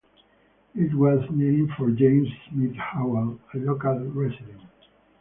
[0.73, 4.61] It was named for James Smith Howell, a local resident.